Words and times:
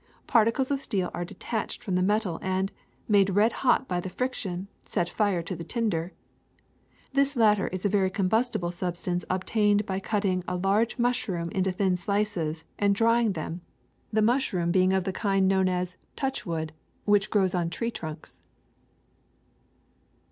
Particles 0.25 0.71
of 0.71 0.81
steel 0.81 1.11
are 1.13 1.23
detached 1.23 1.83
from 1.83 1.93
the 1.93 2.01
metal 2.01 2.39
and, 2.41 2.71
made 3.07 3.29
red 3.29 3.51
hot 3.61 3.87
by 3.87 3.99
the 3.99 4.09
friction, 4.09 4.67
set 4.83 5.07
fire 5.07 5.43
to 5.43 5.55
the 5.55 5.63
tinder. 5.63 6.11
This 7.13 7.35
latter 7.35 7.67
is 7.67 7.85
a 7.85 7.89
very 7.89 8.09
combustible 8.09 8.71
sub 8.71 8.97
stance 8.97 9.25
obtained 9.29 9.85
by 9.85 9.99
cutting 9.99 10.43
a 10.47 10.55
large 10.57 10.97
mushroom 10.97 11.51
into 11.51 11.71
thin 11.71 11.95
slices 11.97 12.63
and 12.79 12.95
drying 12.95 13.33
them, 13.33 13.61
the 14.11 14.23
mushroom 14.23 14.71
being 14.71 14.91
of 14.91 15.03
the 15.03 15.13
kind 15.13 15.47
known 15.47 15.69
as 15.69 15.97
touchwood, 16.15 16.73
which 17.05 17.29
grows 17.29 17.53
on 17.53 17.69
tree 17.69 17.91
trunks. 17.91 18.39